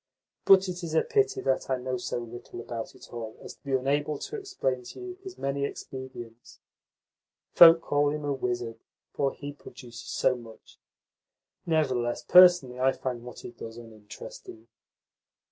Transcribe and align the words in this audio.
But 0.45 0.67
it 0.67 0.83
is 0.83 0.95
a 0.95 1.03
pity 1.03 1.41
that 1.41 1.69
I 1.69 1.77
know 1.77 1.97
so 1.97 2.17
little 2.17 2.59
about 2.59 2.95
it 2.95 3.13
all 3.13 3.37
as 3.43 3.53
to 3.53 3.63
be 3.63 3.73
unable 3.75 4.17
to 4.17 4.35
explain 4.35 4.81
to 4.85 4.99
you 4.99 5.19
his 5.21 5.37
many 5.37 5.63
expedients. 5.63 6.57
Folk 7.53 7.81
call 7.81 8.09
him 8.09 8.25
a 8.25 8.33
wizard, 8.33 8.79
for 9.13 9.31
he 9.31 9.53
produces 9.53 10.01
so 10.09 10.35
much. 10.35 10.79
Nevertheless, 11.67 12.23
personally 12.23 12.79
I 12.79 12.93
find 12.93 13.21
what 13.21 13.41
he 13.41 13.51
does 13.51 13.77
uninteresting." 13.77 14.67